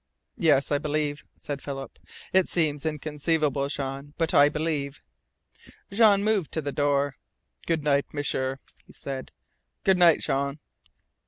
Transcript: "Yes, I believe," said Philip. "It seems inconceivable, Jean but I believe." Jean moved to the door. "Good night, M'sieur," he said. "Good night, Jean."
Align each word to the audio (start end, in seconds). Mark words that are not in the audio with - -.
"Yes, 0.39 0.71
I 0.71 0.79
believe," 0.79 1.23
said 1.37 1.61
Philip. 1.61 1.99
"It 2.33 2.49
seems 2.49 2.87
inconceivable, 2.87 3.67
Jean 3.67 4.15
but 4.17 4.33
I 4.33 4.49
believe." 4.49 4.99
Jean 5.91 6.23
moved 6.23 6.51
to 6.53 6.61
the 6.63 6.71
door. 6.71 7.17
"Good 7.67 7.83
night, 7.83 8.11
M'sieur," 8.11 8.57
he 8.87 8.93
said. 8.93 9.31
"Good 9.83 9.99
night, 9.99 10.19
Jean." 10.19 10.57